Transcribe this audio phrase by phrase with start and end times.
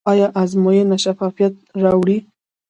[0.11, 1.53] آیا ازموینه شفافیت
[1.83, 2.17] راوړي؟